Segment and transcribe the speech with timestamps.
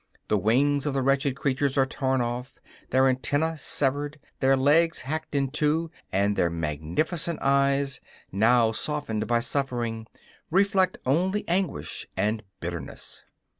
[0.29, 2.57] The wings of the wretched creatures are torn off,
[2.89, 8.01] their antennæ severed, their legs hacked in two; and their magnificent eyes,
[8.31, 10.07] now softened by suffering,
[10.49, 13.25] reflect only anguish and bitterness.